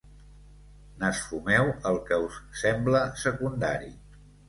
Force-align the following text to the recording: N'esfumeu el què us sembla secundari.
N'esfumeu 1.03 1.71
el 1.91 2.01
què 2.09 2.19
us 2.31 2.43
sembla 2.65 3.07
secundari. 3.29 3.97